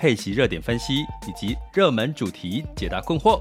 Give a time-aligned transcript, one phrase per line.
[0.00, 3.38] 配息热点分析以及热门主题解答困惑。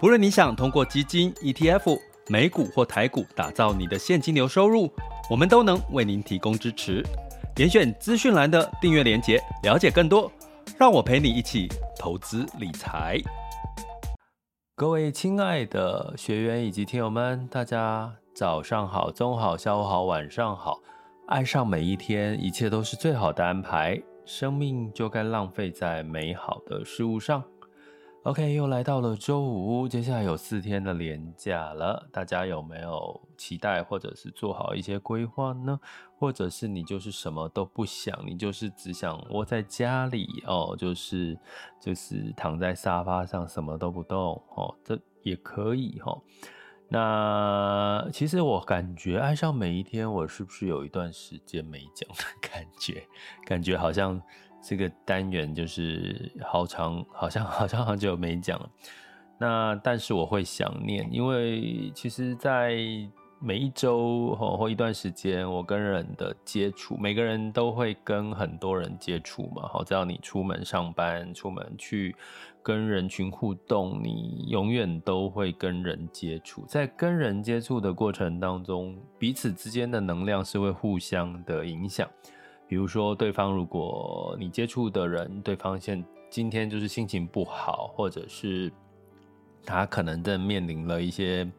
[0.00, 4.90] 无论你想通过基金、ETF、美股或台股打造你的现金流收入，
[5.28, 7.04] 我们都能为您提供支持。
[7.54, 10.32] 点选资讯栏的订阅连结，了解更多。
[10.78, 13.18] 让我陪你一起投资理财。
[14.74, 20.78] 各位亲爱的学员以及听友们，大家早上好、中午好、下午好、晚上好。
[21.28, 24.00] 爱上每一天，一切都是最好的安排。
[24.24, 27.42] 生命就该浪费在美好的事物上。
[28.24, 35.80] OK，又来到了周五，接下来有四天的连假了，大家有没有期待或者是做好一些规划呢？
[36.18, 41.38] 或者是你就是什么都不想，你就是只想窝在家里哦，就是
[41.80, 46.22] 就是躺在沙发上什么都不动哦，这也可以哦。
[46.92, 53.06] 那其实我感觉爱上每一天，我是不是有一段时间没讲的感觉？
[53.46, 54.20] 感觉好像
[54.60, 58.68] 这个单元就是好长，好像好像好久没讲了。
[59.38, 62.76] 那但是我会想念，因为其实，在
[63.42, 69.66] 每一周或一段时间，我跟人的接触，每个人都会跟很多人接触嘛。
[69.66, 72.14] 好，只要你出门上班，出门去
[72.62, 76.66] 跟人群互动，你永远都会跟人接触。
[76.66, 82.06] 在跟人接触的过程当中，彼此之间的能量是会互相的影响。
[82.68, 88.70] 比如说，对方如果你接触的人，对方现今天就是心情不好，或者是
[89.64, 91.50] 他可能正面临了一些。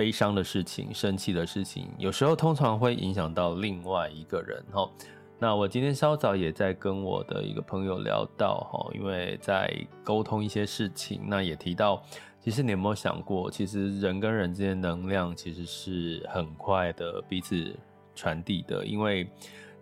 [0.00, 4.90] 悲伤的事情、生气的事情，有时候通常会影响到另外一个人哈。
[5.38, 9.70] 那我今天稍早也在跟我的一个朋友聊到哈，因为在
[10.02, 12.02] 沟通一些事情，那也提到，
[12.40, 17.78] 其实你有没有想过，其实人跟人之间能量其实是很快的彼此
[18.14, 19.30] 传递的，因为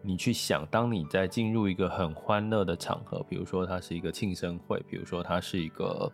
[0.03, 6.11] 你去想，当你在进入一个很欢乐的场合，比如说它是一个庆生会，比如说它是一个。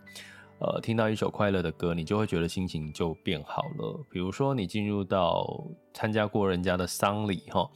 [0.60, 4.00] 呃，听到一首快乐的歌，你就会觉得心情就变好了。
[4.08, 7.68] 比如说，你进入到参加过人家的丧礼，哈，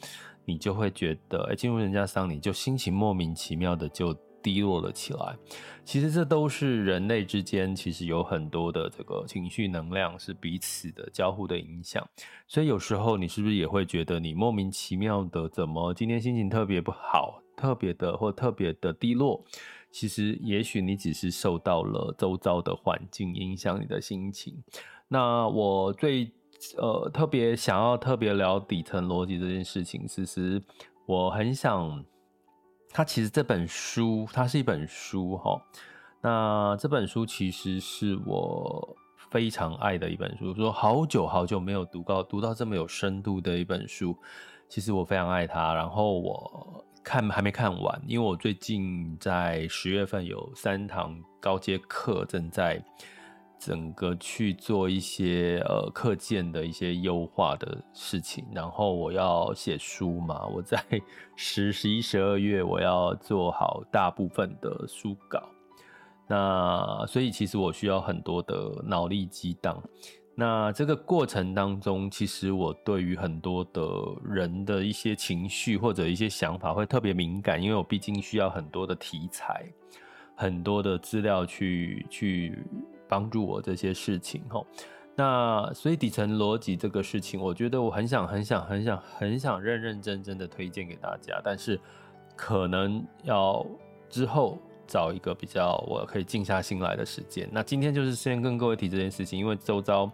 [0.44, 5.36] 你就会觉得，哎，进入人家丧礼，就心情莫名其妙的就低落了起来。
[5.84, 12.06] 其实这都是人类之间，其实有很多的这个情绪能量是彼此的交互的影响。
[12.46, 19.44] 所以有时候你是不是也会觉得，你莫名其妙的怎么今天心情特别不好，特别的或特别的低落？
[19.90, 24.62] 其实，也许你只是受到了周遭的环境影响你的心情。
[25.08, 26.30] 那我最
[26.76, 30.62] 呃特别想要特别聊底层逻辑这件事情，其实
[31.06, 32.04] 我很想，
[32.90, 35.60] 它其实这本书它是一本书哈。
[36.20, 38.96] 那这本书其实是我
[39.30, 44.14] 非常爱的一本书，说好久好久没有读到读到这么有深度的一本书，
[44.68, 45.72] 其实我非常爱它。
[45.74, 46.84] 然后我。
[47.08, 52.84] 看还没看完，因为我最近在十月份有三堂高阶课，正在
[53.58, 58.44] 整个去做一些呃课件的一些优化的事情。
[58.54, 60.84] 然后我要写书嘛，我在
[61.34, 65.42] 十、十一、十二月我要做好大部分的书稿。
[66.26, 69.82] 那所以其实我需要很多的脑力激荡。
[70.40, 73.82] 那这个过程当中，其实我对于很多的
[74.22, 79.66] 人的一些情绪或者一些想法会特别敏感，因为我毕竟需要很多的题材、
[80.36, 82.56] 很多的资料去去
[83.08, 84.64] 帮助我这些事情齁。
[85.16, 91.80] 那所以底层逻辑这个事情，我觉得我很想、很想、很想、很想认认真真的推荐给大家，但是
[92.36, 93.66] 可能要
[94.08, 94.56] 之后。
[94.88, 97.46] 找一个比较我可以静下心来的时间。
[97.52, 100.10] 那今天就是先跟各位提这件事情，因为周遭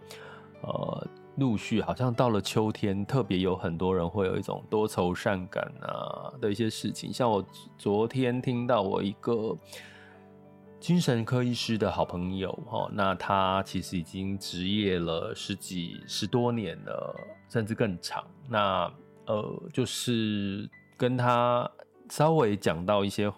[0.61, 1.07] 呃
[1.37, 7.11] 陆续好像到了秋天，特别有很多人会有一种多愁善感啊的一些事情。
[7.11, 7.43] 像我
[7.77, 9.57] 昨天听到我一个
[10.79, 17.15] 精神科医师的好朋友哈，那他其实已经执业了十几十多年了，
[17.49, 18.23] 甚至更长。
[18.49, 18.91] 那
[19.25, 21.69] 呃就是跟他
[22.09, 23.31] 稍微讲到一些。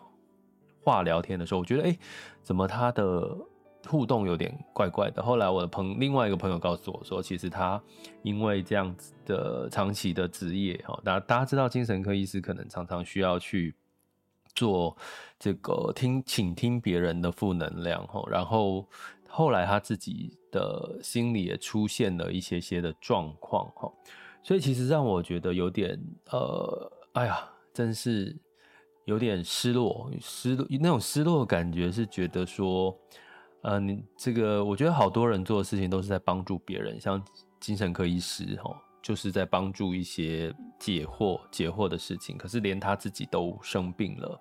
[0.87, 1.97] 话聊天的时候，我觉得哎、
[2.41, 3.37] 怎么他的
[3.85, 5.21] 互动有点怪怪的？
[5.21, 7.81] 后来我的朋另外一个朋友告诉我说，其实他
[8.23, 13.75] 因为这样子的长期的职业，哈，大家大家知道精神科医师可能常常需要去
[14.55, 14.95] 做
[15.37, 18.87] 这个听，倾听别人的负能量，然后
[19.27, 23.69] 后来他自己的心里也出现了一些些的状况，
[24.41, 25.99] 所以其实让我觉得有点
[26.31, 27.43] 呃，哎呀，
[27.73, 28.33] 真是
[29.07, 32.95] 有点失落，失落那种失落的感觉是觉得说，
[33.61, 37.19] 呃，你这个我觉得好多人做的事情都是在帮助别人，像
[37.59, 38.77] 精神科医师哦。
[38.99, 44.37] 就是在帮助一些解惑、解惑的事情，可是连他自己都生病了，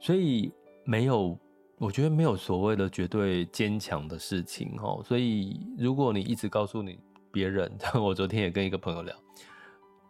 [0.00, 0.50] 所以
[0.84, 1.38] 没有，
[1.76, 5.02] 我觉得没有所谓的绝对坚强的事情哦。
[5.04, 6.98] 所以如果你一直告诉你
[7.30, 7.70] 别人，
[8.02, 9.14] 我昨天也跟一个朋友聊，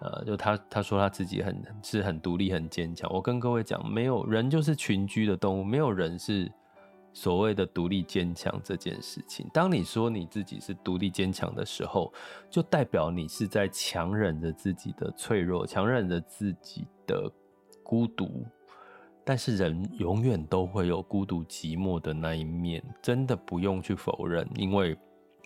[0.02, 3.10] 呃，就他他说他自己很是很独立、很坚强。
[3.12, 6.50] 我跟各位讲，没有人就是群居的动物，没有人是。
[7.14, 12.10] 所谓的独立坚强这件事情，当你说你自己是独立坚强的时候，
[12.49, 17.31] 就代表你是在强忍着自己的脆弱，强忍着自己的
[17.82, 18.46] 孤独。
[19.26, 24.96] 但是人永远都会有孤独寂寞的那一面，真的不用去否认，因为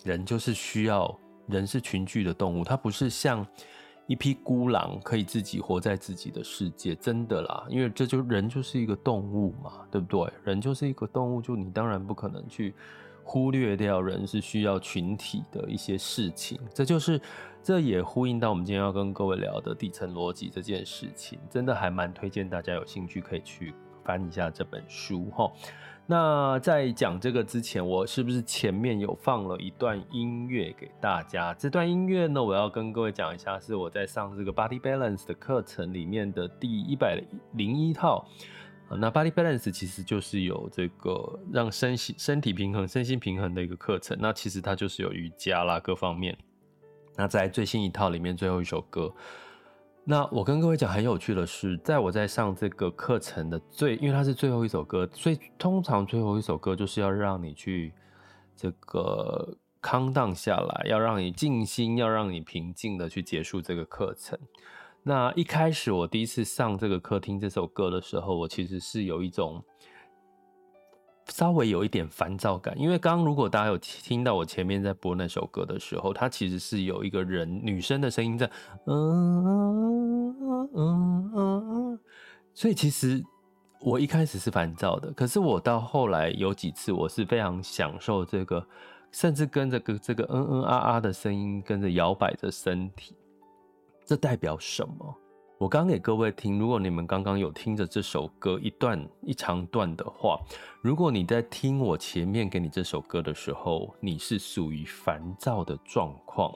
[0.05, 1.13] 人就是需要，
[1.49, 3.45] 人是群居的动物，它不是像。
[4.07, 10.33] 一匹孤狼可以自己活在自己的世界，真的啦，因为这就人就是一个动物嘛，对不对？
[10.45, 12.73] 人就是一个动物，就你当然不可能去
[13.25, 16.57] 忽略掉人是需要群体的一些事情。
[16.73, 17.21] 这就是，
[17.65, 23.75] 这也呼应到我们今天要跟各位聊的底层逻辑这件事情，真的还蛮推荐大家有兴趣可以去
[24.05, 25.51] 翻一下这本书哈。
[26.09, 31.53] 那在讲这个之前，我是不是前面有放了一段音乐给大家？
[31.55, 37.21] 这段音乐呢，我要跟各位讲一下，是我在上这个 Body Balance 的课程里面的第一百
[37.55, 38.25] 零一套。
[38.89, 44.17] 那 Body Balance 其实就是有这个让身心身体平衡、身心平衡的一个课程。
[44.21, 46.39] 那其实它就是有瑜伽啦，各方面。
[47.17, 49.13] 那在最新一套里面，最后一首歌。
[50.09, 57.93] 那我跟各位讲很有趣的是，在我在上这个课程的最，因为它是最后一首歌，所以通常最后一首歌就是要让你去
[58.55, 64.39] 这个康荡下来，要让你静心，要让你平静的去结束这个课程。
[65.03, 69.65] 那一开始我第一次上这个课听这首歌的时候，我其实是有一种。
[71.29, 78.51] 稍微有一点烦躁感，因为刚刚如果大家有听到我前面在播那首歌的时候，它其实是有一个人女生的声音在，
[78.87, 81.99] 嗯嗯嗯嗯，
[82.55, 83.23] 所以其实
[83.81, 88.65] 我一开始是烦躁的，可是我到后来有几次我是非常享受这个，
[89.11, 93.17] 甚至跟着个这个嗯嗯啊啊的声音跟着摇摆着身体，
[94.05, 95.15] 这代表什么？
[95.59, 100.39] 我刚给各位听，如果你们刚刚有听着这首歌一段一长段的话，
[100.83, 106.55] 如果你在听我前面给你这首歌的时候，你是属于烦躁的状况，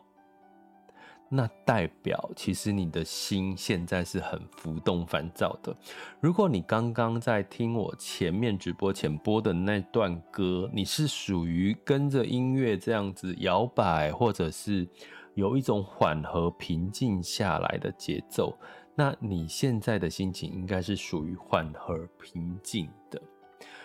[1.30, 5.74] 那代表其实你的心现在是很浮动烦躁的。
[6.20, 14.86] 如果你刚刚在听我前面直播前播的那段歌，你是属于跟着音乐这样子摇摆，或者是
[15.32, 18.54] 有一种缓和平静下来的节奏。
[19.00, 23.18] 那你现在的心情应该是属于缓和平静的，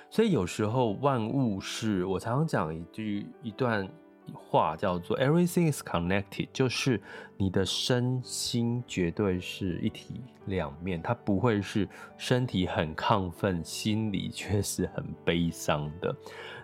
[0.09, 3.87] 所以有时候万物是我常常讲一句一段
[4.33, 7.01] 话叫做 “everything is connected”，就是
[7.37, 16.13] 你的身心绝对是一体两面，它不会是身体很亢奋，心里却是很悲伤的。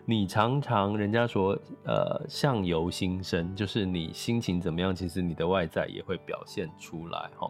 [0.04, 7.50] 你常常人家说呃相由心生，就是你心情怎么样，其实你的外在也会表现出来哈。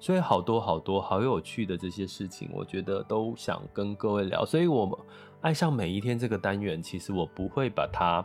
[0.00, 4.46] 所以好多好多好有趣的这些事情，我觉得都想跟各位聊。
[4.46, 4.98] 所以，我
[5.42, 8.24] 爱上每一天这个单元，其实我不会把它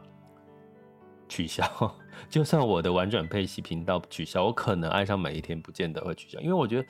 [1.27, 1.63] 取消。
[2.29, 6.88] 就算我的玩转佩奇频道取消，我可能爱上每一天不见得会取消，因为我觉得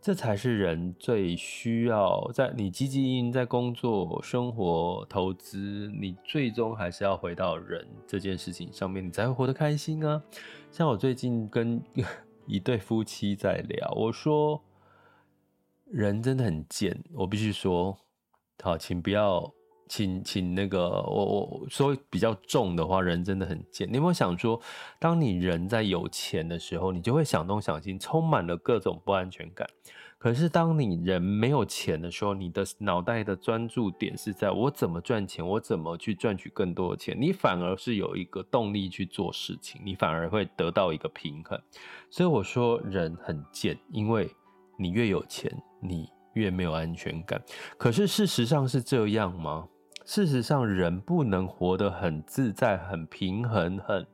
[0.00, 2.26] 这才是人最需要。
[2.32, 10.22] 在你积极在工作、生活、投资，你最终还是要回到人这件事情上面，你才会活得开心啊。
[10.70, 11.78] 像我最近跟。
[12.46, 14.62] 一对夫妻在聊，我说
[15.90, 17.98] 人真的很贱，我必须说，
[18.62, 19.52] 好，请不要，
[19.88, 23.88] 请请那个，我我说比较重的话，人真的很贱。
[23.88, 24.60] 你有没有想说，
[24.98, 29.68] 当你人在有钱的时候，你就会想东想西，充满了各种不安全感。
[30.22, 41.60] 可是，当你人没有钱的时候，你的脑袋的专注点是在我怎么赚钱，我怎么去赚取更多的钱，你反而是有一个动力去做事情，你反而会得到一个平衡。
[42.08, 44.30] 所以我说人很贱，因为
[44.78, 47.42] 你越有钱，你越没有安全感。
[47.76, 49.66] 可是事实上是这样吗？
[50.04, 54.06] 事实上，人不能活得很自在、很平衡、很。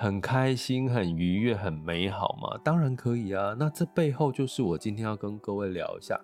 [0.00, 2.56] 很开心、很愉悦、很美好吗？
[2.62, 3.52] 当然可以啊。
[3.58, 6.16] 那这背后就是我今天要跟各位聊一下，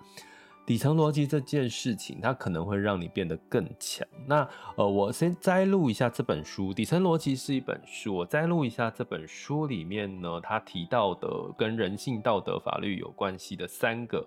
[0.65, 4.07] 底层逻辑这件事情，它可能会让你变得更强。
[4.29, 8.15] 那呃，我先摘录一下这本书，《底层逻辑》是一本书。
[8.15, 11.29] 我摘录一下这本书里面呢，他提到的
[11.59, 14.25] 跟人性、道德、法律有关系的三个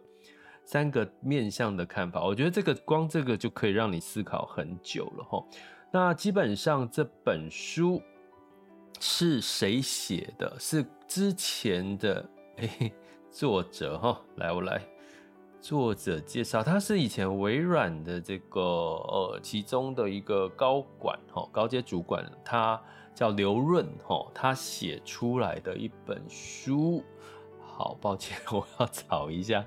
[0.65, 2.21] 三个面向的看法。
[2.25, 5.45] 我觉得这个光这个就可以让你思考很久了齁。
[5.89, 8.01] 那基本上这本书
[8.99, 10.55] 是谁写的？
[10.59, 12.27] 是之前的
[12.57, 12.91] 诶
[13.29, 14.21] 作者哈。
[14.35, 14.81] 来，我来。
[15.59, 22.79] 作者介绍，他是以前微软的这个呃其中的一个高管哈，高阶主管，他
[23.13, 27.03] 叫刘润哈，他写出来的一本书。
[27.59, 29.65] 好，抱歉，我要找一下。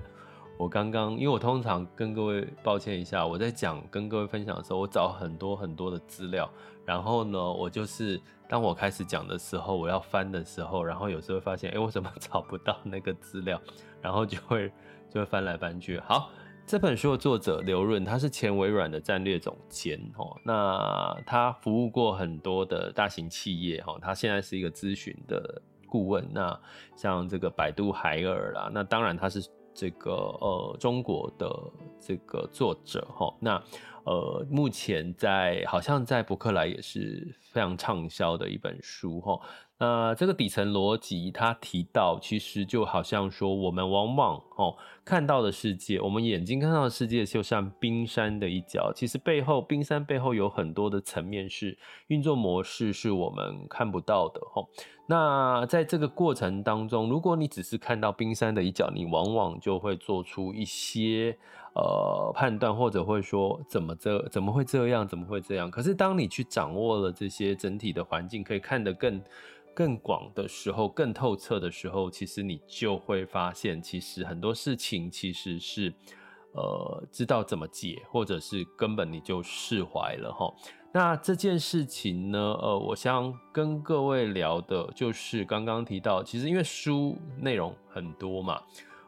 [0.57, 6.49] 我刚刚，因为我通常跟各位抱歉一下，我在讲跟各位分享的时候，我找很多很多的资料，
[6.85, 8.19] 然后呢，我就是
[8.51, 13.59] 当我开始讲的时候，我要翻的时候，然后有时候会发现，哎，我怎么 找不到那个资料，
[14.01, 14.69] 然后就会。
[15.13, 15.99] 就会翻来翻去。
[15.99, 16.29] 好，
[16.65, 20.33] 这本书的作者刘润，他是前微软的战略总监哦。
[20.45, 26.25] 那他服务过很多的大型企业哈，他现在是一个咨询的顾问。
[26.31, 26.57] 那
[26.95, 31.53] 像这个百度海尔啦，那当然他是这个呃中国的
[31.99, 33.35] 这个作者哈。
[33.37, 33.61] 那
[34.03, 39.39] 呃目前在好像在博客来也是非常畅销的一本书哈。
[39.77, 48.93] 那这个底层逻辑，他提到，其实就好像说，我们往往哦看到的世界，我们眼睛看到的世界，就像冰山的一角。
[48.93, 51.75] 其实背后，冰山背后有很多的层面是
[52.09, 54.39] 运作模式，是我们看不到的。
[54.53, 54.63] 哈，
[55.07, 61.35] 那在这个过程当中，如果你只是看到冰山的一角，你往往就会做出一些
[61.73, 65.69] 呃判断，或者会说怎么这怎么会这样，怎么会这样？
[65.69, 69.21] 可是当你去掌握了这些整体的环境，可以看得更。
[69.73, 75.93] 更广的时候，更透彻的时候，其实你就会发现，其实很多事情其实是，
[76.51, 80.53] 呃，知道怎么解，或者是根本你就释怀了齁。
[80.91, 88.61] 那这件事情呢，呃，我想跟各位聊的就是刚刚提到，其实因为书内容很多嘛，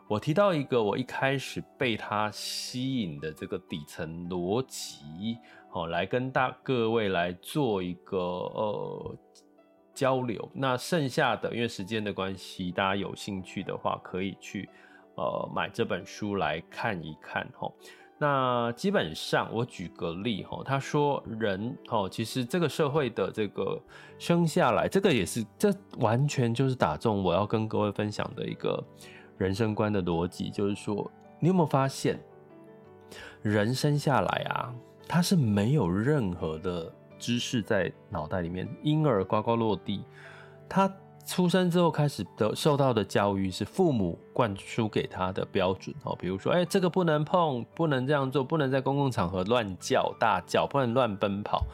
[0.07, 5.38] 我提到一个我一开始被它吸引的这个底层逻辑，
[5.69, 9.17] 好，来跟大各位来做一个呃。
[9.95, 14.67] 交流，那剩下的因为时间的关系，大家有兴趣的话可以去
[15.15, 17.72] 呃买这本书来看一看齁。
[18.17, 23.79] 那基本上我举个例哈，他说人哦，其实这个社会的这个
[24.17, 28.83] 生下来，这个也是这完全就是打中我要跟各位分享的一个
[29.37, 31.09] 人生观的逻辑，就是说
[31.39, 32.19] 你有没有发现，
[33.41, 34.73] 人生下来啊，
[35.07, 36.93] 他是没有任何的。
[37.19, 40.03] 知识在脑袋里面，婴儿呱呱落地，
[40.67, 40.93] 他
[41.25, 51.65] 出生之后开始的受到的教育是父母灌输给他的标准哦，比如说，哎，这个不能碰，不能这样做，不能在公共场合乱叫大叫，不能乱奔跑。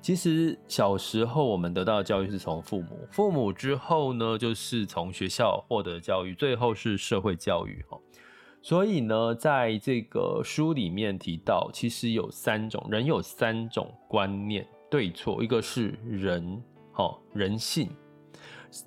[0.00, 8.00] 其实小时候我们得到的教育是从父母，父母之后呢，就是从学校获得教育，最后是社会教育哦。
[8.62, 14.66] 所以呢，在这个书里面提到，其实有三种人，有三种观念。
[14.90, 16.62] 对错，一个是人，
[16.94, 17.88] 哦人性，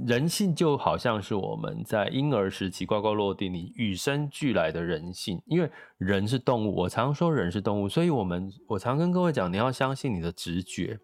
[0.05, 5.41] 人性就好像是我们在婴儿时期呱呱落地，你与生俱来的人性。
[5.45, 10.99] 因为人是动物，我常说人是动物，所以我们我常跟各位讲，你要相信你的直觉，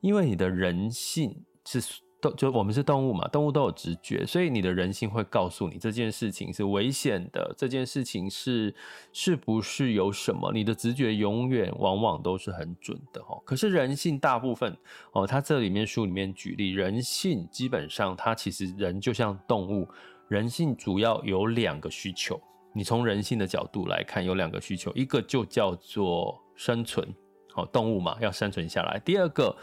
[0.00, 1.80] 因为你的人性是。
[2.20, 8.74] 都就我们是动物嘛，动物都有直觉，所以你的人性会告诉你这件事情是危险的，这件事情是
[9.12, 10.50] 是不是有什么？
[10.52, 13.40] 你的直觉永远往往都是很准的哈。
[13.44, 14.76] 可是人性大部分
[15.12, 19.86] 哦，他这里面书里面举例，人性基本上它其实人就像动物，
[20.26, 22.40] 人性主要有两个需求。
[22.74, 27.06] 你从人性的角度来看，有两个需求，一个就叫做生存，
[27.52, 29.00] 好，动物嘛，要生存下来。
[29.04, 29.56] 第二个。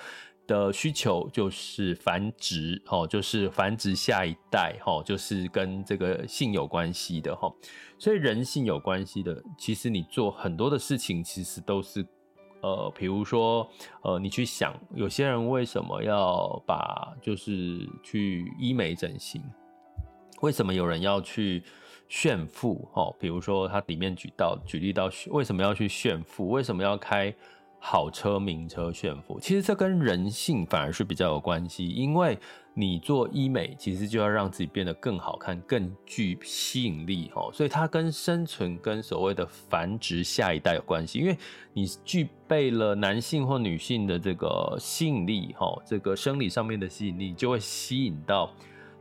[0.48, 7.56] 的需求就是繁殖，吼，就是繁殖下一代，吼，就是跟这个性有关系的，吼，
[7.98, 12.06] 所以人性有关系的，其实你做很多的事情，其实都是，
[12.62, 13.68] 呃，比如说，
[14.04, 19.42] 呃，你去想，有些人为什么要把，就是去医美整形，
[20.42, 21.64] 为什么有人要去
[22.08, 27.34] 炫富，哦，比如说他里面举到举例到，为什么要去炫富，为什么要开？
[27.88, 31.88] 好车、名车、炫富，其实这跟人性反而是比较有关系。
[31.88, 32.36] 因为
[32.74, 41.20] 你做医美，其实就要让自己变得更好看、更具吸引力，哦，所以它跟生存、跟所谓的繁殖下一代有关系。
[41.20, 41.38] 因为
[41.74, 48.52] 你具备了男性或女性的这个吸引力，哈，这个生理上面的吸引力，就会吸引到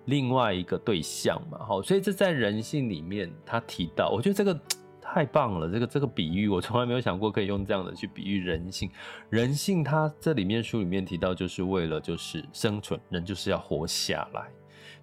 [0.04, 4.60] 另外一个对象嘛，好，所以这在人性里面，他提到，我觉得这个。
[5.14, 8.90] 太棒了，这个这个比喻我从来没有想过可以用这样的去比喻人性。
[9.30, 14.42] 人性它这里面书里面提到，就是为了就是生存，人就是要活下来。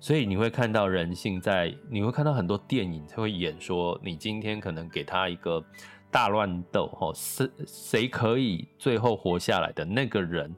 [0.01, 5.63] 所以你会看到人性在，你会看到很多电影才会演说，你今天可能给他一个
[6.11, 10.53] 大乱斗，吼，谁谁可以最后活下来的那个人，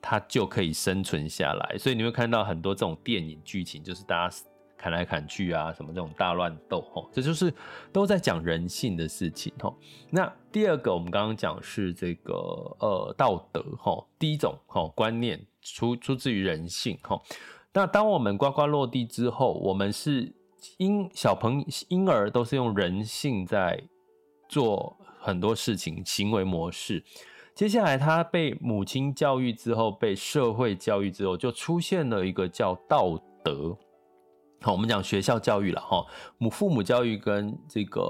[0.00, 1.76] 他就可以生存下来。
[1.76, 4.36] 所以你会看到很多这种电影剧情，就是大家
[4.76, 7.52] 砍来砍去啊，什么这种大乱斗，吼，这就是
[7.92, 9.76] 都在讲人性的事情，吼。
[10.10, 12.34] 那第二个我们刚刚讲是这个
[12.78, 17.20] 呃道德，哈，第一种哈观念出出自于人性，哈。
[17.72, 20.32] 那当我们呱呱落地之后，我们是
[20.78, 23.82] 婴小朋婴儿都是用人性在
[24.48, 27.02] 做很多事情，行为模式。
[27.54, 33.76] 接下来他被母亲教育之后，被社会教育之后，就出现了一个叫道德。
[34.62, 36.04] 好，我们讲学校教育了哈，
[36.38, 38.02] 母父母教育跟这个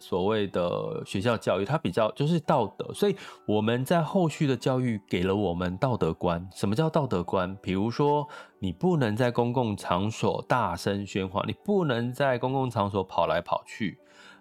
[0.00, 3.14] 所谓的学校教育，它比较就是道德，所以
[3.46, 6.48] 我们在后续的教育给了我们道德观。
[6.54, 7.54] 什么叫道德观？
[7.62, 8.26] 比如说，
[8.58, 13.98] 你不能在公共场所大声喧哗，你不能在公共场所跑来跑去，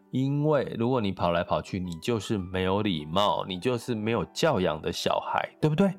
[0.09, 5.93] 因为如果你跑来跑去，你就是没有礼貌，你就是没有教养的小孩，对不对？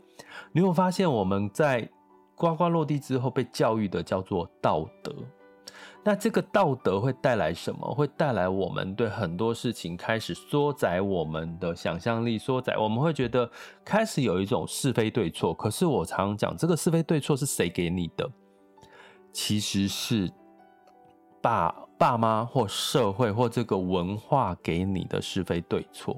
[0.50, 1.88] 你有发现我们在
[2.34, 5.14] 呱呱落地之后被教育的叫做道德。
[6.04, 7.94] 那这个道德会带来什么？
[7.94, 12.76] 会带来我们对很多事情开始缩窄我们的想象力，缩窄。
[12.76, 13.48] 我们会觉得
[13.84, 15.54] 开始有一种是非对错。
[15.54, 18.28] 可是我常讲，这个是非对错是谁给你的？
[19.32, 20.28] 其实是
[21.40, 26.16] 爸爸妈或社会或这个文化给你的是非对错。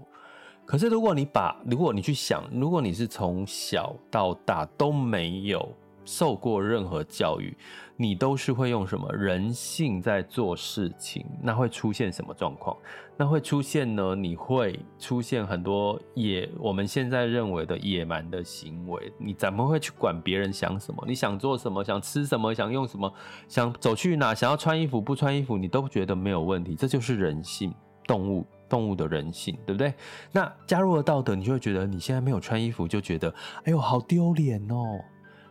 [0.64, 5.70] 可是如果你把，如果你去想，如果你是从小到大都没有
[6.04, 7.56] 受过任何教育，
[7.96, 11.24] 你都是会用什么人性在做事情？
[11.42, 12.76] 那会出现什么状况？
[13.16, 14.14] 那会出现呢？
[14.14, 19.12] 你会出现很多野，我们现在认为的野蛮的行为。
[19.18, 21.04] 你怎么会去管别人想什么？
[21.06, 21.84] 你想做什么？
[21.84, 22.52] 想吃什么？
[22.52, 23.12] 想用什么？
[23.46, 24.34] 想走去哪？
[24.34, 25.56] 想要穿衣服不穿衣服？
[25.56, 26.74] 你都觉得没有问题。
[26.74, 27.72] 这就是人性，
[28.04, 29.94] 动物动物的人性，对不对？
[30.32, 34.76] 那加入了道德，你就会觉得你现在没有穿衣服，就觉得哎呦好丢脸哦。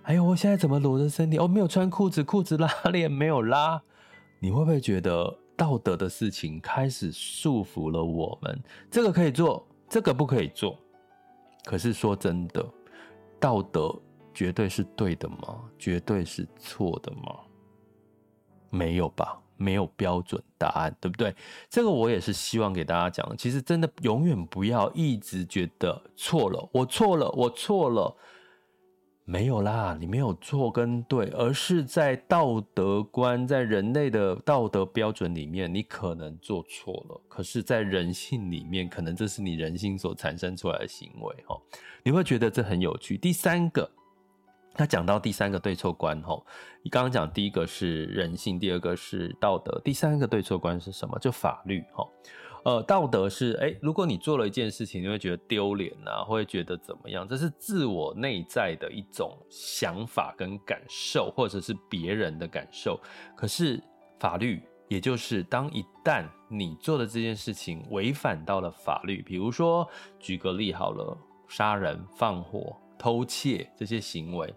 [0.03, 1.37] 哎呦，我现在怎么裸着身体？
[1.37, 3.81] 哦、没有穿裤子，裤子拉链没有拉。
[4.39, 8.61] 你会不会觉得道德的事情开始束缚了我们？
[8.91, 10.77] 这个可以做，这个不可以做。
[11.63, 12.65] 可是说真的，
[13.39, 13.97] 道德
[14.33, 15.63] 绝对是对的吗？
[15.79, 17.39] 绝对是错的吗？
[18.69, 21.33] 没有吧，没有标准答案，对不对？
[21.69, 23.37] 这个我也是希望给大家讲。
[23.37, 28.13] 其实真的永远不要一直觉得错了，我错了，我错了。
[29.25, 37.21] 没有啦，你没有错跟对，而是在道德观，在人类的道德标准里面，你可能做错了。
[37.29, 41.57] 可是，在人性里面，可能这是你人性所产生出来的行为，哈，
[42.03, 43.17] 你会觉得这很有趣。
[43.17, 43.89] 第三个，
[44.73, 46.37] 他讲到第三个对错观，哈，
[46.83, 51.17] 你刚刚讲第一个是人性，第二个是道德，第三个对错观是什么？
[51.19, 52.05] 就法律，哈。
[52.63, 57.27] 呃，道德是，诶，如果你做了一件事情，你会觉得丢脸啊，会觉得怎么样？
[57.27, 62.97] 这是自我内在的一种想法跟感受，或者是别人的感受。
[63.35, 63.83] 可是
[64.17, 69.85] 法律，也就是当一旦你做的这件事情违反到了法律，比如说
[70.17, 71.17] 举个例好了，
[71.49, 74.55] 杀人、放火、偷窃这些行为，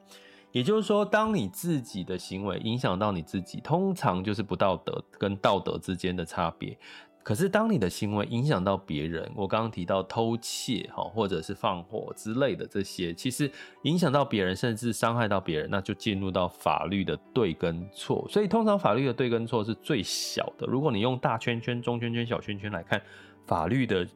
[0.53, 6.79] 也就是说，当你自己的行为影响到你自己，通常就是不道德跟道德之间的差别。
[7.27, 13.51] 可是，当你的行为影响到别人，我刚刚提到偷窃哈，或者是放火之类的这些，其实
[13.83, 18.25] 影响到别人，甚至伤害到别人，那就进入到法律的对跟错。
[18.31, 20.69] 所以，通常法律的对跟错是最小的。
[20.69, 23.03] 如果你用大圈圈、中圈圈、小圈圈来看，
[23.45, 24.07] 法律的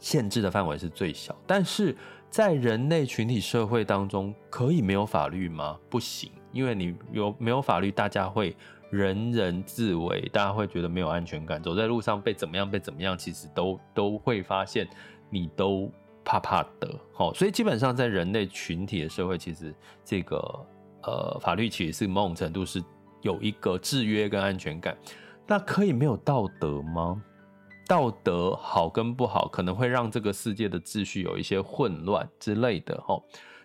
[0.00, 1.32] 限制的范围是最小。
[1.46, 1.96] 但是
[2.28, 5.78] 在人类群体社会当中，可以没有法律吗？
[5.88, 8.56] 不行，因为你有没有法律，大家会。
[8.90, 11.62] 人人自危，大家会觉得没有安全感。
[11.62, 14.88] 走在路上被怎么样，被怎么样，其实都都会发现
[15.28, 15.90] 你都
[16.24, 16.94] 怕怕的。
[17.12, 20.36] 好，所以基本上在人类群体的社会，其实这个
[21.02, 22.82] 呃法律其实是某种程度是
[23.22, 24.96] 有一个制约跟安全感。
[25.46, 27.22] 那可以没有道德吗？
[27.88, 33.00] 道德好跟不好，可能会让这个世界的秩序有一些混乱之类的。
[33.02, 33.16] 哈，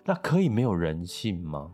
[0.05, 1.71] 那可以没有人性吗？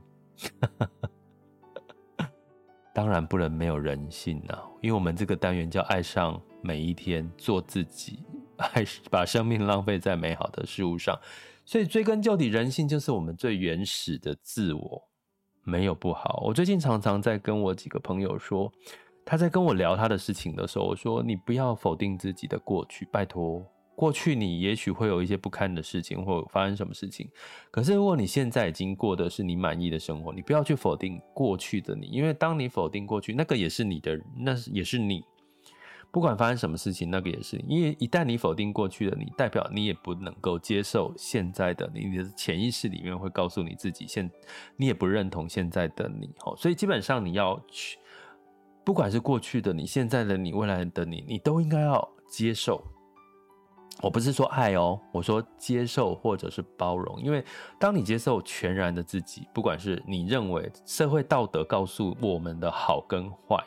[2.97, 8.23] 当然不能没有人性呐，因为我们这个单元叫爱上每一天，做自己，
[8.57, 11.15] 爱把生命浪费在美好的事物上，
[11.63, 15.03] 所以追根究底，人性就是我们最原始的自我，
[15.63, 16.41] 没有不好。
[16.43, 18.73] 我最近常常在跟我几个朋友说，
[19.23, 23.63] 他在跟我聊他的事情的时候，我说：“你不要否定自己的过去，拜托。
[23.97, 27.27] 过去你也许会有一些不堪的事情，或发生什么事情。
[27.71, 35.23] 可是如果你现在已经过的是你满意的生活，你不要去否定过去的你，因为当你否定过去，那个也是你的，那也是你。
[36.11, 37.57] 不管发生什么事情，那个也是。
[37.67, 42.05] 因为一旦你否定过去的你，代表你也不能够接受现在的你。
[42.05, 44.29] 你的潜意识里面会告诉你自己，现
[44.75, 46.29] 你也不认同现在的你。
[46.55, 47.97] 所以基本上你要去。”
[48.85, 52.81] 不管是过去的你、现在的你、未来的你，你都应该要接受。
[54.01, 57.19] 我不是说爱哦，我说接受或者是包容。
[57.21, 57.43] 因为
[57.79, 63.63] 当你接受全然的自己，不管是你认为社会道德告诉我们的好跟坏，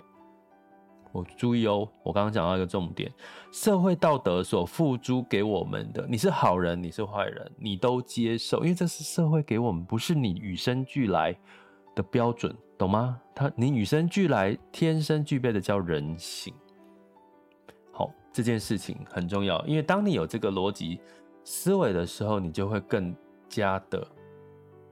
[1.12, 3.12] 我注意哦，我刚刚讲到一个重点：
[3.52, 11.36] 社会道德所付诸给我们的，你是好人，你是坏人，你都接受，因为这是社会给我们，不是你与生俱来
[11.96, 12.54] 的标准。
[12.78, 13.20] 懂吗？
[13.34, 16.54] 他你与生俱来、天生具备的叫人性。
[18.32, 21.00] 这件事情很重要，因为当你有这个逻辑
[21.44, 23.14] 思维的时候，你就会更
[23.48, 24.06] 加的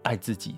[0.03, 0.57] 爱自己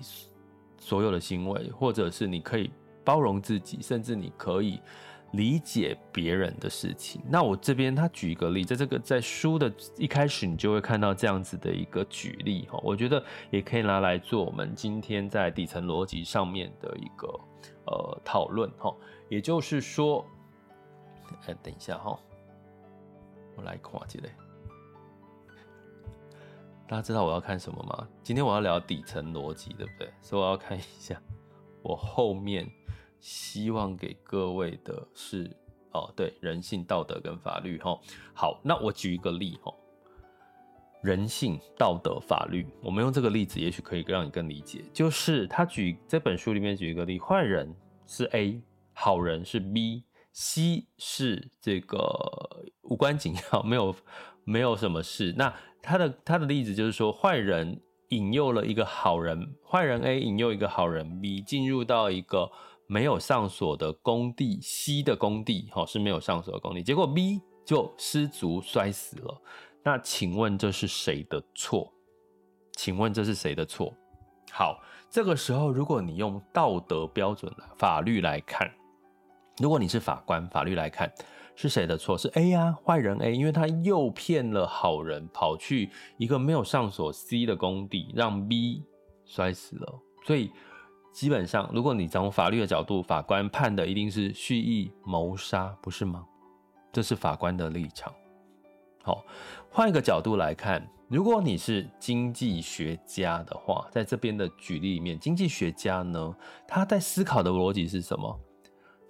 [0.77, 2.71] 所有的行为，或者是你可以
[3.03, 4.79] 包容自己，甚至你可以。
[5.33, 17.29] 理解别人的事情，那我这边他举一个例，在这个在书的一开始，你就会看到这样子的一个举例哈，我觉得也可以拿来做我们今天在底层逻辑上面的一个
[17.85, 18.93] 呃讨论哈。
[19.29, 20.25] 也就是说，
[21.45, 22.19] 哎，等一下哈，
[23.63, 24.29] 来看这里，
[26.87, 28.07] 大家知道我要看什么吗？
[28.21, 30.11] 今天我要聊底层逻辑，对不对？
[30.21, 31.21] 所以我要看一下
[31.81, 32.69] 我后面。
[33.23, 35.55] 希望给各位的是
[35.91, 37.95] 哦，对，人性、道德跟法律哈。
[38.33, 39.71] 好，那我举一个例哈，
[41.03, 44.83] 人性、道德、法律，我们用这个例子，也许可以让你更理解。
[44.91, 47.71] 就是他举这本书里面举一个例，坏人
[48.07, 48.59] 是 A，
[48.93, 51.99] 好人是 B C 是这个
[52.83, 53.95] 无关紧要，没有
[54.43, 55.33] 没有什么事。
[55.37, 62.51] 那他的他的例子就是说，坏人引诱了一个好人，坏人 A 引诱一个好人 B 进入到一个。
[62.87, 69.41] 没有上锁的工地，C 的工地哈是没有上锁的工地，结果 B 就失足摔死了。
[69.81, 71.89] 那请问这是谁的错？
[72.73, 73.93] 请问这是谁的错？
[74.51, 78.69] 好，这个时候如果你用道德标准、法律来看，
[79.61, 81.11] 如果你是法官，法律来看
[81.55, 82.17] 是谁的错？
[82.17, 88.83] 是 A 呀，坏人 A，因为他诱骗了好人跑去一个没有上锁 C 的工地，让 B
[89.25, 90.51] 摔死了，所以。
[91.13, 96.25] 基本上，如果你从法律的角度，法官判的一定是蓄意谋杀，不是吗？
[96.89, 98.13] 这是法官的立场。
[99.03, 99.21] 好，
[99.69, 106.33] 换一个角度来看，如果你是经济学家的话，在这边的举例里面，经济学家呢，
[106.65, 108.39] 他在思考的逻辑是什么？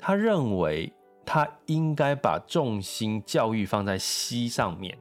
[0.01, 0.91] 他认为
[1.23, 4.97] 他应该把重心教育放在 C 上面，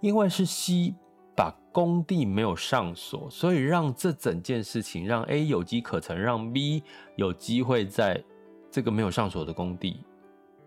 [0.00, 0.94] 因为是 C。
[1.36, 6.82] 把工地没有上锁，所以让这整件事情让 A 有机可乘，让 B
[7.16, 8.22] 有机会在
[8.70, 10.04] 这个没有上锁的工地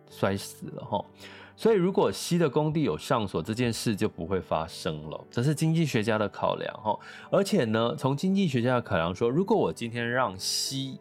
[0.09, 1.05] 摔死了哈。
[1.55, 5.23] 所以如果 C 的工地有上锁，这件事就不会发生了。
[5.29, 6.97] 这是经济学家的考量哈。
[7.29, 10.97] 而且呢，从经济学家的考量说，如果我今天让 C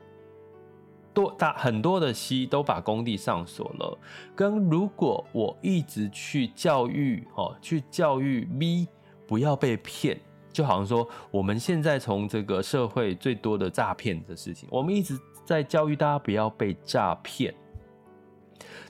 [1.15, 3.99] 多大很多的 C 都把工地上锁了，
[4.35, 8.89] 跟如果我一直去教育哦，去教育 B。
[9.25, 10.21] 不要被骗，
[10.53, 17.55] 就好像说我们现在从这个社会最多的诈骗的事情，我们一直在教育大家不要被诈骗。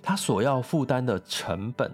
[0.03, 1.93] 他所要负担的成本，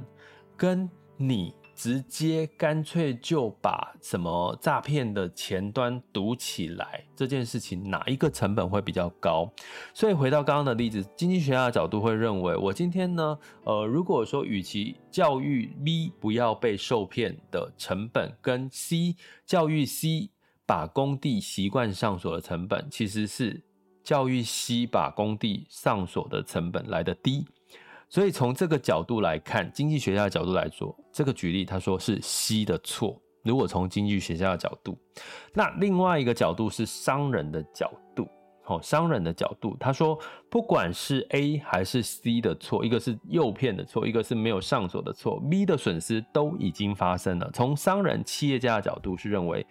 [0.56, 0.88] 跟
[1.18, 1.54] 你。
[1.78, 9.48] 直接干脆就把什么诈骗的前端堵起来，这件事情哪一个成本会比较高？
[9.94, 19.14] 所以回到刚刚的例子，经济学家的角度会认为，我今天呢，呃，如果说与其教育 B 不要被受骗的成本，跟 C
[19.46, 20.30] 教育 C
[20.66, 23.62] 把工地习惯上锁的成本，其实是
[24.02, 27.46] 教育 C 把工地上锁的成本来得低。
[28.08, 33.20] 所以从这个角度来看，经济学家的角度来说，这个举例他说是 C 的错。
[33.44, 34.98] 如果从经济学家的角度，
[35.52, 38.26] 那另外一个角度是商人的角度。
[38.62, 40.18] 好，商人的角度，他说
[40.50, 47.50] 不管是 A 还是 C 的错，一个是诱骗的错，一个是没有上锁的错，B 的损失都已经发生了。
[47.52, 49.66] 从商人、企业家的角度是认为。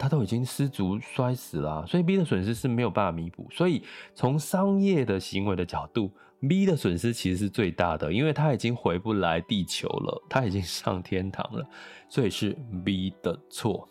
[0.00, 3.48] 他都已经失足摔死了，所以 B 的损失是没有办法弥补。
[3.50, 3.82] 所以
[4.14, 6.12] 从商业的行为的角度
[6.46, 11.66] ，B 的损失其实是最大的，因为他已经回不来地球了，他已经 上天堂了，
[12.08, 13.88] 所以是 B 的错。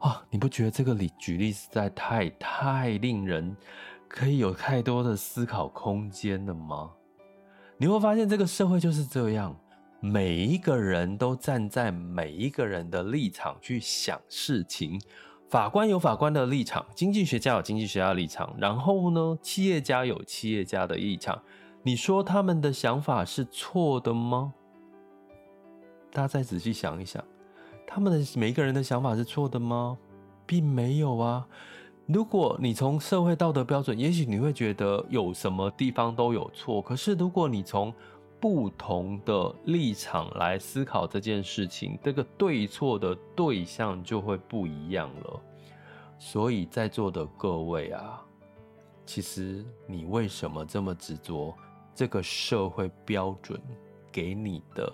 [0.00, 3.56] 啊，你不觉得这个例举例实在太太令人
[4.08, 6.90] 可以有太多的思考空间了吗？
[7.76, 9.56] 你会发现这个社会就是这样，
[10.00, 15.00] 每一个人都站在每一个人的立场去想事情。
[15.52, 21.42] 法官有法官的立场，经济学家有经济学家的立场，然后呢，企业家有企业家的立场。
[21.82, 24.54] 你说他们的想法是错的吗？
[26.10, 27.22] 大家再仔细想一想，
[27.86, 29.98] 他们的每一个人的想法是错的吗？
[30.46, 31.46] 并没有啊。
[32.06, 36.80] 如果你从社会道德标准，也许你会觉得有什么地方都有错。
[36.80, 37.92] 可是如果你从
[38.42, 45.40] 不同的立场来思考这件事情，这个对错的对象就会不一样了。
[46.18, 48.20] 所以在座的各位啊，
[49.06, 51.54] 其实你为什么这么执着
[51.94, 53.62] 这个社会标准
[54.10, 54.92] 给你的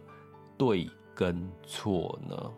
[0.59, 2.53] 对跟错呢？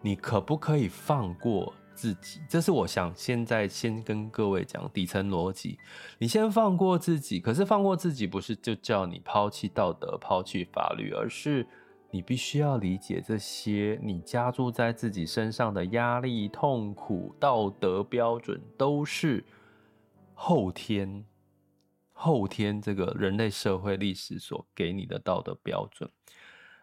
[0.00, 1.74] 你可不可以放过？
[1.96, 5.78] 自己，这是我想现在先跟各位讲底层逻辑。
[6.18, 11.66] 你先放过自己，可是放过自己不是就叫你抛弃道德、抛弃法律，而是
[12.10, 19.42] 你必须要理解这些你加注在自己身上的压力、痛苦、道德标准，都是
[20.34, 21.24] 后天、
[22.12, 26.10] 后天这个人类社会历史所给你的道德标准。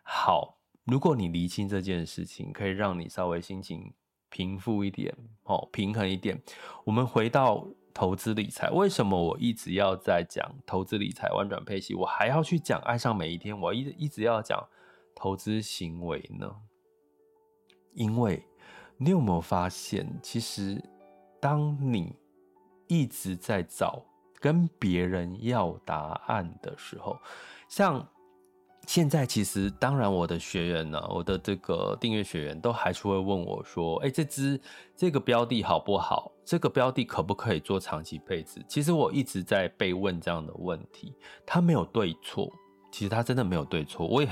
[0.01, 3.93] 好，如果你厘清这件事情，可以让你稍微心情。
[4.33, 6.41] 平复一点，哦，平衡一点。
[6.83, 14.67] 我们回到投资理财，为什么我一直要在讲投资理财、玩转配息，我还要去讲爱上每一天，我一一直要讲
[15.13, 16.51] 投资行为呢？
[17.93, 18.43] 因为
[18.97, 20.83] 你有没有发现，其实
[21.39, 22.15] 当你
[22.87, 24.03] 一直在找
[24.39, 27.19] 跟别人要答案的时候，
[27.69, 28.09] 像。
[28.85, 34.59] 现在其实，当然，我的学员呢，我的这个订阅学员都还是会问我说：“哎，这支
[34.95, 36.31] 这个标的好不好？
[36.43, 41.13] 这个标的可不可以做长期配置？”其实我一直在被问这样的问题，
[41.45, 42.51] 它没有对错，
[42.91, 44.05] 其实它真的没有对错。
[44.05, 44.29] 我也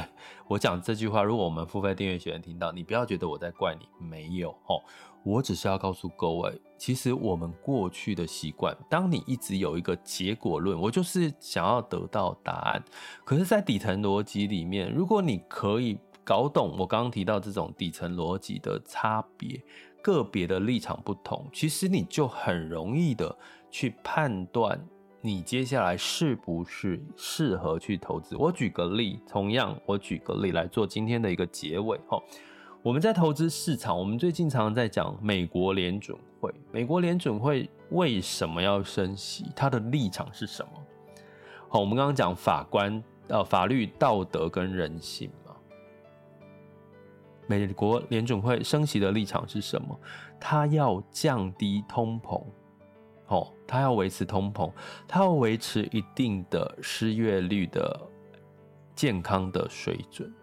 [0.47, 4.83] 我讲这句话，如果我们付费订阅学员听到，你不要觉得我在怪你，没有哦。
[5.23, 12.83] 我只是要告诉各位，其实我们过去的习惯，当你一直有一个结果论，我就是想要得到答案。
[13.23, 19.61] 可是，在底层逻辑里面，如果你可以搞懂我刚刚提到这种底层逻辑的差别，
[20.01, 23.37] 个别的立场不同，其实你就很容易的
[23.69, 24.83] 去判断
[25.21, 28.35] 你接下来是不是适合去投资。
[28.35, 32.19] 我举个例，同样我举个例来做今天的一个结尾哈。
[32.83, 36.51] 我们在投资市场，我们最近常常在讲美国联准会。
[36.71, 39.45] 美国联准会为什么要升息？
[39.55, 40.71] 它的立场是什么？
[41.69, 45.55] 好，我们刚刚讲法官、呃，法律、道德跟人性嘛。
[47.45, 49.99] 美国联准会升息的立场是什么？
[50.39, 52.43] 它要降低通膨，
[53.27, 54.71] 哦，它要维持通膨，
[55.07, 58.01] 它要维持一定的失业率的
[58.95, 60.33] 健康的水准。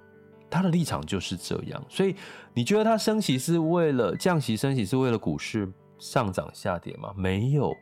[0.51, 2.15] 他的立场就是这样，所以
[2.55, 4.57] 你觉得他升息是为了降息？
[4.57, 7.13] 升息是为了股市上涨下跌吗？
[7.17, 7.77] 没有，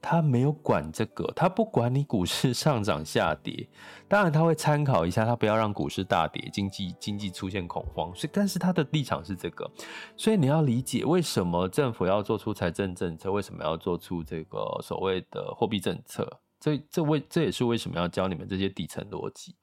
[0.00, 3.68] 他没有管这个，他不管你股市上涨下跌。
[4.08, 8.14] 当然他会参考一下，他不要让股市大跌，经济经济出现恐慌。
[8.14, 9.70] 所以，但是他的立场是这个，
[10.16, 16.40] 所以你要理解为什么政府要做出财政政策，为什么要做出这个所谓的货币政策？
[16.58, 19.54] 这这为这也是为什么要教你们这些底层逻辑。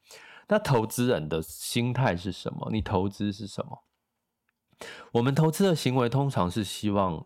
[0.51, 2.69] 那投资人的心态是什么？
[2.71, 3.83] 你投资是什么？
[5.11, 7.23] 我们投资的行为通常是希望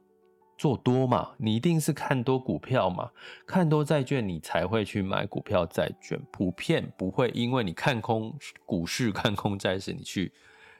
[0.57, 1.31] 做多嘛？
[1.37, 3.09] 你一定是看多股票嘛？
[3.47, 6.19] 看多债券，你才会去买股票债券。
[6.33, 10.33] 普遍不会因为你看空股市、看空债市，你去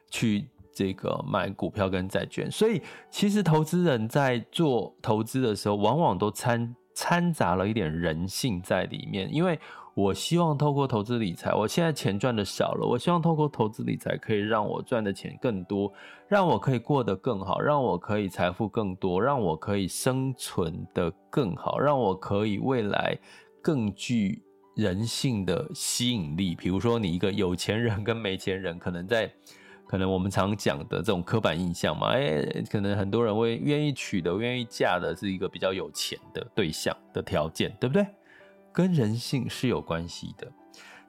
[0.09, 2.51] 去这个买股票跟债券。
[2.51, 9.57] 所以，其实投资人在做投资的时候，往往都掺掺杂了一点人性在里面，因为。
[9.95, 15.93] 我希望透过投资理财，我现在钱赚的少了，我希望透过投资理财可以让我赚的钱更多，
[16.27, 23.15] 让我可以过得更好，让我可以财富更多，让我可以生存的更好，让我可以未来
[23.61, 24.41] 更具
[24.75, 26.55] 人性的吸引力。
[26.55, 29.31] 比如说，你一个有钱人跟没钱人，可能在
[29.85, 38.03] 可能我们常讲的这种刻板印象嘛，诶，可能很多人会愿意娶的、愿意嫁的是一个比较有钱的对象的条件，对不对？
[38.73, 40.51] 跟人性是有关系的，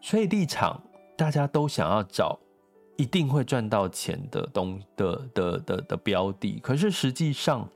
[0.00, 0.80] 所以立场
[1.16, 2.38] 大家都想要找
[2.96, 7.66] 一定会赚到钱的东的的的的标的，可是实际上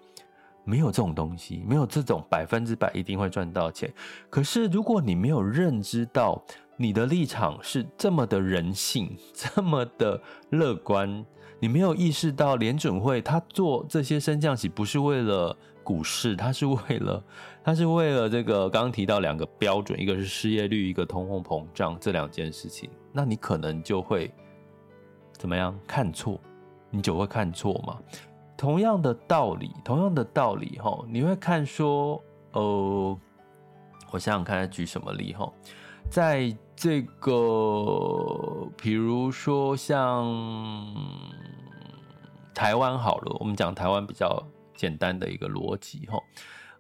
[0.65, 3.91] 没有这种东西，没有这种百分之百一定会赚到钱。
[4.29, 6.45] 可是如果你没有认知到
[6.77, 10.21] 你的立场是这么的人性，这么的
[10.51, 11.25] 乐观，
[11.59, 15.57] 你没有意识到联准会他做这些升降息不是为了。
[15.89, 17.25] 股市，它是为了，
[17.65, 24.31] 它是为了这个刚刚提到两个标准，一个是失业率，一个通货膨胀这两件事情，那你可能就会
[25.33, 25.75] 怎么样？
[25.87, 26.39] 看错，
[26.91, 27.99] 你就会看错嘛。
[28.55, 32.23] 同样的道理，同样的道理哈，你会看说，
[32.53, 33.19] 呃，
[34.11, 35.51] 我想想看，举什么例哈，
[36.11, 37.33] 在这个，
[38.77, 40.95] 比如说像
[42.55, 44.47] 台湾好了，我们讲台湾比较
[44.79, 46.23] 简单的一个逻辑哈，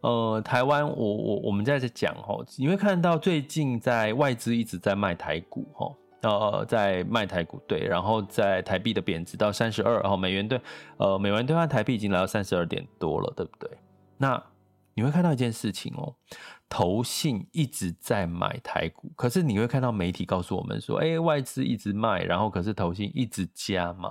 [0.02, 10.60] 呃，台湾我我我们在这讲哈，你会看到最近在外资一直在卖台股哈，呃，在卖台股对，然后在台币的贬值到三十二，然后美元兑
[10.98, 13.68] 呃美元兑换台币已经来到三十二点多了，对不对？
[14.16, 14.40] 那
[14.94, 16.14] 你会看到一件事情哦，
[16.68, 24.10] 投信一直在买台股，可是你会看到媒体告诉我们说，哎，外资一直卖，然后可是投信一直加嘛。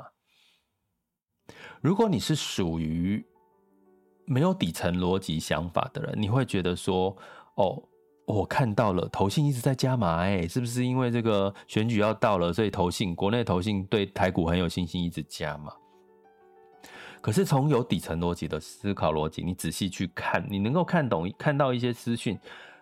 [1.82, 3.26] 如果你是属于
[4.28, 7.16] 没有底层逻辑想法的人，你会觉得说
[7.56, 7.82] ：“哦，
[8.26, 15.72] 我看到了投信一直在加码，哎，是不是因为这个选举要到了，所以投信国内投信对台股很有信心，一直加码？”
[17.22, 22.38] 可是从有底层逻辑的思考逻辑，你仔细去看，你能够看懂、看到一些资讯。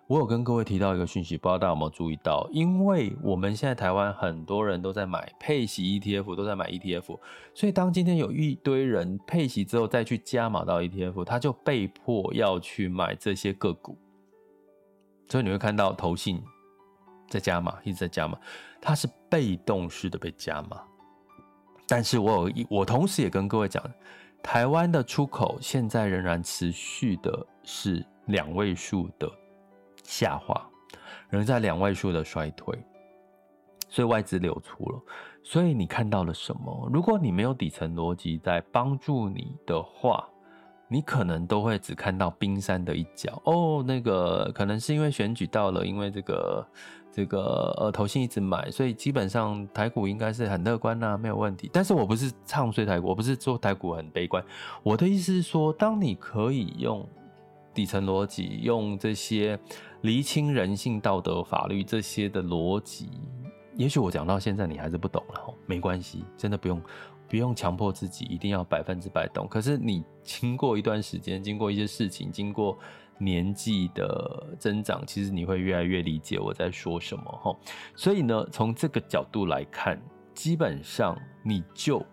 [0.08, 2.48] 我有跟各位提到一个讯息，不知道大家有没有注意到？
[2.52, 7.20] 因为我们现在台湾很多人都在买配息 ETF，都在买 ETF，
[7.56, 13.98] 所以当今天有一堆人配息之后再去加码到 ETF，他就被迫要去买这些个股。
[15.28, 16.40] 所以你会看到投信
[17.28, 18.38] 在加码，一直在加码，
[18.80, 20.84] 它是被动式的被加码。
[21.88, 23.84] 但是我有一，我同时也跟各位讲，
[24.44, 29.28] 台湾的出口现在仍然持续的是两位数的。
[30.06, 30.70] 下滑，
[31.30, 32.78] 仍在两位数的衰退，
[33.90, 35.02] 所以外资流出了。
[35.44, 36.90] 所以你看到了什么？
[36.92, 40.28] 如果你没有底层逻辑在帮助你的话，
[40.88, 43.40] 你可能都会只看到冰山的一角。
[43.46, 46.68] 哦，那个可能是因为选举到了，因为这个
[47.12, 51.70] 这个呃投信一直买，所以基本上台股应该是很乐观呐，没有问题。
[51.72, 54.44] 但是我不是唱衰台股，我不是说台股很悲观。
[54.82, 57.08] 我的意思是说，当你可以用
[57.72, 59.60] 底层逻辑，用这些。
[60.02, 63.10] 厘清人性、道德、法律这些的逻辑，
[63.76, 66.82] 也许我讲到现在你还是不懂了，没关系，真的不用
[67.28, 69.48] 不用强迫自己一定要百分之百懂。
[69.48, 72.78] 可是你经过一段时间，经过一些事情，经过
[73.18, 77.56] 年纪的增长，其实你会越来越理解我在说什么哈。
[77.96, 80.00] 所以呢，从这个角度来看，
[80.34, 82.06] 基本上你就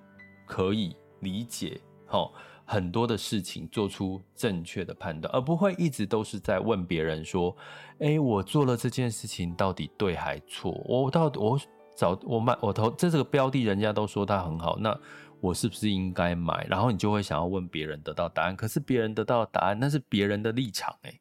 [0.46, 2.30] 可以理解哈。
[2.64, 7.54] 很多的事情做出正确的判断，而不会一直都是在问别人说
[8.00, 10.72] ：“哎，我做了这件事情到底对还错？
[10.86, 11.60] 我到底我
[11.96, 14.98] 找我买我投这这个标的，人家都说它很好，那
[15.40, 21.20] 我是不是应该买？”然后你就会想要问别人得到答案，可是别人得到的答案那是别人的立场，哎，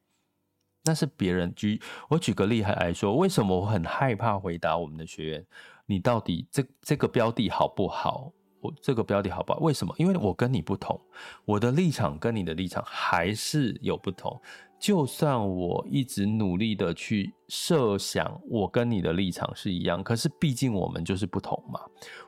[0.83, 5.45] 那是别人举我举个例来说，为什么我很害怕回答我们的学员？
[5.85, 8.31] 你到底这这个标的好不好？
[8.61, 9.59] 我这个标题好不好？
[9.59, 9.93] 为什么？
[9.97, 10.99] 因为我跟你不同，
[11.45, 14.39] 我的立场跟你的立场还是有不同。
[14.79, 21.79] 就算我一直努力的去设想，我跟你的立场是一样，可是毕竟我们就是不同嘛。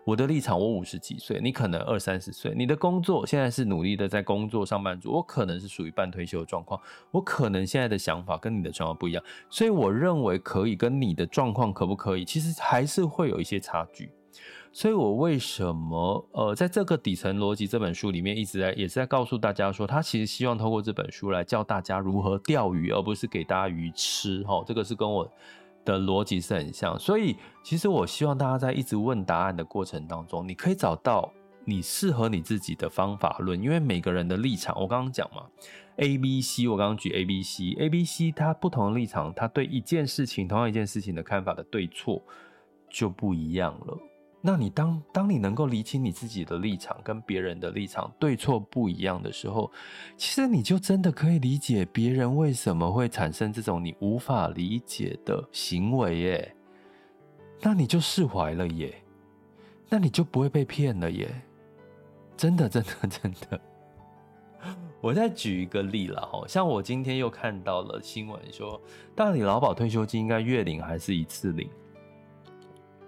[0.06, 2.54] 我的立场，我五十几岁，你可能二三十岁。
[2.56, 14.12] 你的工作现在是努力的在工作上班族，我可能是属于半退休的状况，我可能现在的想法跟你的状况不一样，所以我认为可以跟你的状况可不可以，其实还是会有一些差距。
[14.76, 24.42] 所以，我为什么呃，在这个底层逻辑这本书里面，一直在也是在告诉大家说，他其实希望透过这本书来教大家如何钓鱼，而不是给大家鱼吃。
[24.46, 25.32] 哈，这个是跟我
[25.86, 26.98] 的逻辑是很像。
[26.98, 31.32] 所以，其实我希望大家在一直问答案的过程当中，你可以找到
[31.66, 33.62] 你适合你自己的方法论。
[33.62, 35.44] 因为每个人的立场，我刚刚讲嘛
[35.98, 42.20] ，A、B、C，我刚刚举 A、B、C，A、B、C，它不同的立场，它对一件事情，同样一件事情的看法的对错
[42.90, 43.98] 就不一样了。
[44.46, 49.72] 那你当当你能够理清你自己的立场跟别人的立场对错不一样的时候，
[50.18, 56.56] 其实你就真的可以理解别人为什么会产生这种你无法理解的行为耶。
[57.62, 58.94] 那你就释怀了耶，
[59.88, 61.34] 那你就不会被骗了耶。
[62.36, 63.62] 真的，真的，真的。
[65.00, 68.82] 我再举一个例了哈，像我今天又看到了新闻说，
[69.16, 71.70] 到底劳保退休金应该月领还是一次领？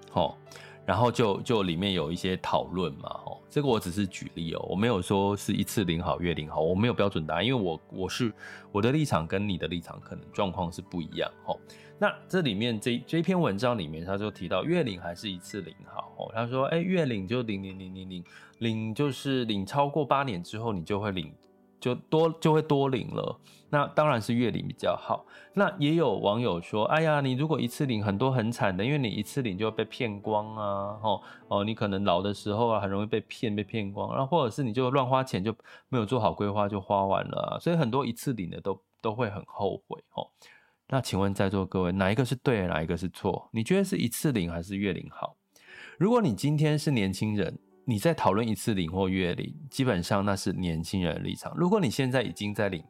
[0.10, 0.38] 好。
[0.86, 8.32] 然后就就里面有一些讨论嘛，吼，这个我只是举例哦，我没有说是一次领好月领好，我没有标准答案，因为我我是
[8.72, 11.60] 我的立场跟你的立场可能状况是不一样，吼。
[11.98, 18.24] 那这里面这这篇文章里面，他就提到月领还是一次领好，哦，他说，哎，月领就领领领领领
[18.60, 21.34] 领，就是领超过八年之后，你就会领。
[21.78, 23.40] 就多就会多领了。
[23.76, 25.26] 那当然是月领比较好。
[25.56, 35.54] 那也有网友说，哎呀，你如果一次领很多很惨的，因为你一次领就会被骗光啊，哦哦，你可能老的时候啊很容易被骗被骗光，然后或者是你就乱花钱就
[35.90, 40.26] 没有做好规划就花完了，所以很多一次领的都都会很后悔哦。
[40.88, 43.50] 那请问在座各位，哪一个是对，哪一个是错？
[43.52, 45.36] 你觉得是一次领还是月领好？
[45.98, 51.54] 如果你今天是年轻人，你在讨论一次领或月领，基本上那是年轻人的立场。
[51.58, 52.82] 如果你现在已经在领，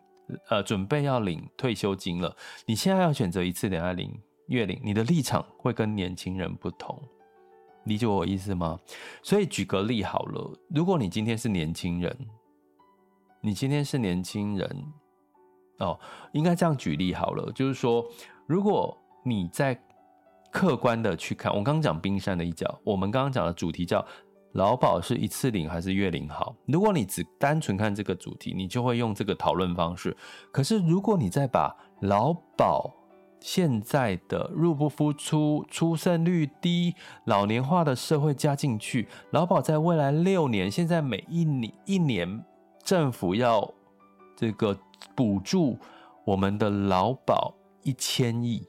[0.50, 4.12] 呃，准备要领退休金了，你现在要选择一次领还是领
[4.48, 7.02] 月领，你的立场会跟年轻人不同，
[7.86, 8.80] 理解我意思吗？
[9.22, 12.18] 所以举个例好了，如果你今天是年轻人，
[13.42, 14.86] 你今天是年轻人。
[15.80, 16.00] 哦，
[16.32, 18.06] 应该这样举例好了，就是说，
[18.48, 19.78] 如果你在
[20.50, 24.00] 客观的去看，我刚刚讲冰山的一角，我们刚刚讲的主题叫
[24.56, 26.56] 劳保是一次领还是月领好？
[26.66, 30.18] 如果你只单纯看这个主题，你就会用这个讨论方式。
[30.52, 32.92] 可是如果你再把劳保
[33.40, 36.96] 现在的入不敷出、出生率低、
[37.26, 42.44] 老年化的社会加进去，劳保在未来六年，现在每一年一年
[42.84, 43.72] 政府要
[44.36, 44.78] 这个。
[45.14, 45.78] 补助
[46.26, 47.54] 我们的劳保
[47.84, 48.66] 一千亿，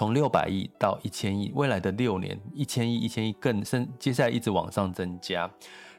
[0.00, 5.46] 从六百亿到一千亿，未来的六年一千亿、一千亿更升，接下来一直往上增加。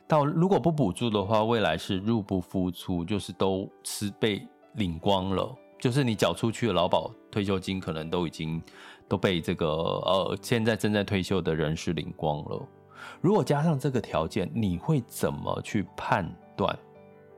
[0.07, 4.41] 到如果不补助的话，未来是入不敷出，就是都是被
[4.73, 8.59] 领光了，就是你缴出去的劳保退休金可能都已经
[9.07, 12.67] 都被这个呃现在正在退休的人士领光了。
[13.21, 16.27] 如果加上这个条件，你会怎么去判
[16.57, 16.75] 断？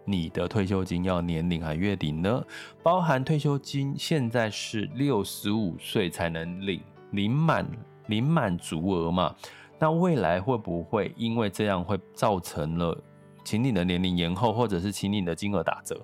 [0.05, 2.43] 你的退休金要年龄还月领呢？
[2.81, 6.81] 包含退休金现在是六十五岁才能领，
[7.11, 7.65] 领满
[8.07, 9.35] 领满足额嘛？
[9.79, 12.97] 那未来会不会因为这样会造成了
[13.43, 15.99] 请你的年龄延后，或者是请你的金额打折？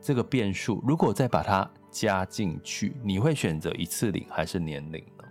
[0.00, 5.24] 这个变数如果再把它加进去，你会选择一次领还是年领呢？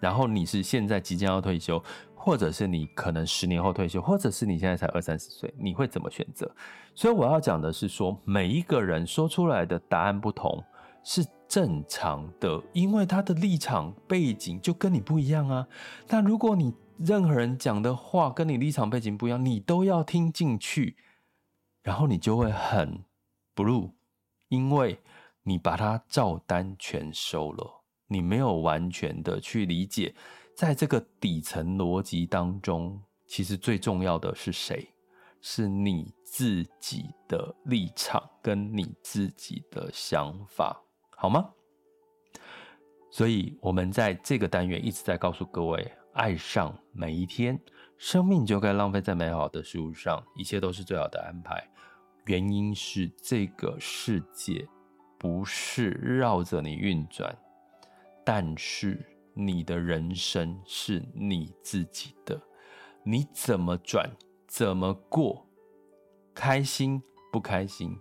[0.00, 1.80] 然后你是现在即将要退休，
[2.24, 6.48] 或者是你可能十年后退休，或者是你现在才二三十岁，你会怎么选择？
[6.94, 10.62] 所以我要讲的是说，每一个人说出来的答案不同
[11.02, 15.66] 是正常的，因为他的立场背景就跟你不一样啊。
[16.06, 20.96] 但如果你任何人讲的话跟你立场背景不一样，你都要听进去，
[21.82, 23.00] 然后你就会很
[23.56, 23.90] blue，
[24.48, 25.00] 因为
[25.42, 30.14] 你把它照单全收了，你没有完全的去理解。
[30.62, 34.88] 在这个底层逻辑当中，其实最重要的是谁？
[35.40, 40.80] 是你自己的立场跟你自己的想法，
[41.16, 41.50] 好吗？
[43.10, 47.58] 所以，我们在这个单元一直在告诉各位：爱上每一天，
[47.98, 51.60] 生命就该浪费在美好的事物上，一切都是最好的安排。
[52.26, 54.68] 原因是这个世界
[55.18, 57.36] 不是绕着你运转，
[58.24, 59.04] 但是。
[59.34, 62.40] 你的人生是你自己的，
[63.02, 64.10] 你怎么转，
[64.46, 65.46] 怎么过，
[66.34, 67.02] 开心
[67.32, 67.96] 不开心，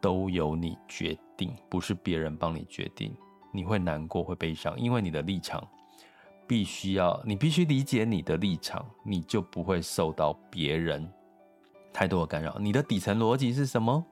[0.00, 3.14] 都由你决定，不是别人帮你决定。
[3.52, 5.66] 你会难过，会悲伤，因为你的立场
[6.46, 11.08] 必须要，你必须理解你的立场，你就不会受到别人
[11.92, 12.56] 太多的干扰。
[12.60, 14.04] 你的底层逻辑是什么？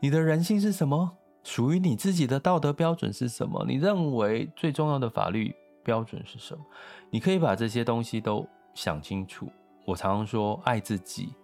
[0.00, 1.16] 你的人性是什么？
[1.42, 3.64] 属于你自己的道德标准是什么？
[3.66, 5.54] 你认为最重要的法律
[5.84, 6.64] 标准是什么？
[7.10, 9.48] 你可以把这些东西都想清楚。
[9.84, 11.34] 我常常说，爱自己，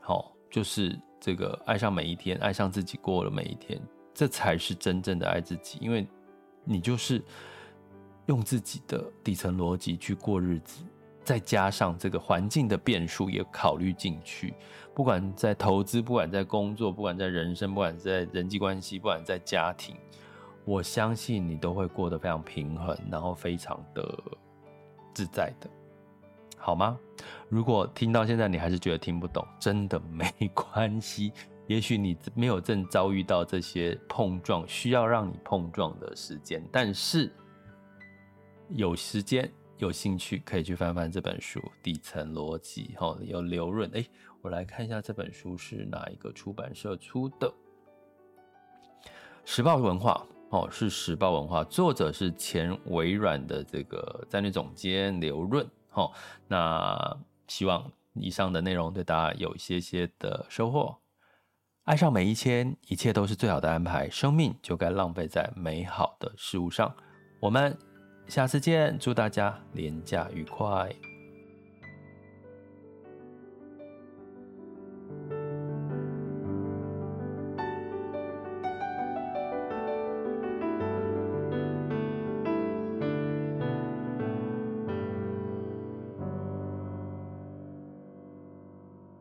[0.00, 3.80] 好，就是这个爱上每一天，爱上自己过了每一天，
[4.14, 5.78] 这才是真正的爱自己。
[5.82, 6.06] 因为
[6.64, 7.22] 你就是
[8.26, 10.82] 用自己的底层逻辑去过日子，
[11.22, 14.54] 再加上这个环境的变数也考虑进去。
[14.94, 19.94] 不管在投资，不管在工作，不管在人生，不管在人际关系，不管在家庭。
[20.66, 24.18] 我相信你都会过得非常平衡，然后非常的
[25.14, 25.70] 自在的，
[26.58, 26.98] 好吗？
[27.48, 31.32] 如果听到现在你还是觉得听不懂，真的没 关系。
[31.68, 37.32] 也许你没有正遭遇到这些碰撞，需要让你碰撞的时间，但是
[38.70, 39.48] 有时间
[39.78, 43.88] 有兴趣可以去翻翻这本书《底层逻辑》哈，有刘润。
[43.94, 44.04] 哎，
[44.42, 47.48] 我来看一下这本书是哪一个出版社出的，
[49.44, 50.26] 《时报文化》。
[50.50, 55.66] 哦，是时报文化，作者是前微软的这个战略总监刘润。
[55.92, 56.12] 哦，
[56.46, 57.16] 那
[57.48, 60.96] 希望以上的内容对大家有一些些的收获。
[61.84, 66.94] 爱上每一天，一切都是最好的安排，生命就该浪费在美好的事物上。
[67.40, 67.76] 我们
[68.26, 70.90] 下次见，祝大家廉价愉快。